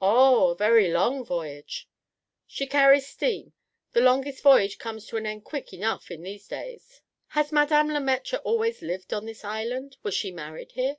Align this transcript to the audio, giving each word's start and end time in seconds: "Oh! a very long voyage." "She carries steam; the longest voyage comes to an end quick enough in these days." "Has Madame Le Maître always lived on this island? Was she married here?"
"Oh! 0.00 0.48
a 0.48 0.56
very 0.56 0.90
long 0.90 1.24
voyage." 1.24 1.88
"She 2.48 2.66
carries 2.66 3.06
steam; 3.06 3.52
the 3.92 4.00
longest 4.00 4.42
voyage 4.42 4.76
comes 4.76 5.06
to 5.06 5.16
an 5.16 5.24
end 5.24 5.44
quick 5.44 5.72
enough 5.72 6.10
in 6.10 6.24
these 6.24 6.48
days." 6.48 7.00
"Has 7.28 7.52
Madame 7.52 7.86
Le 7.92 8.00
Maître 8.00 8.40
always 8.42 8.82
lived 8.82 9.12
on 9.14 9.24
this 9.24 9.44
island? 9.44 9.96
Was 10.02 10.14
she 10.16 10.32
married 10.32 10.72
here?" 10.72 10.96